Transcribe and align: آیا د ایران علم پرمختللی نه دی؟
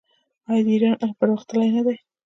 آیا 0.49 0.61
د 0.65 0.67
ایران 0.73 0.95
علم 1.01 1.17
پرمختللی 1.19 1.69
نه 1.75 1.81
دی؟ 1.85 1.95